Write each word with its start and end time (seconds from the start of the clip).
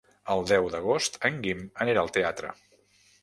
El 0.35 0.39
deu 0.51 0.69
d'agost 0.75 1.19
en 1.29 1.37
Guim 1.45 1.61
anirà 1.85 2.05
al 2.05 2.11
teatre. 2.17 2.55